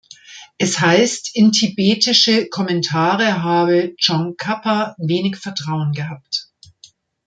[0.57, 6.49] Es heißt, in tibetische Kommentare habe Tsongkhapa wenig Vertrauen gehabt.